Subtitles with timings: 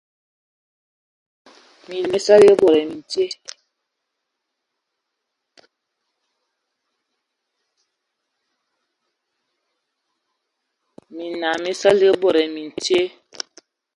[1.87, 2.09] Minnǝm
[11.69, 12.99] mí saligi bod ai mintye,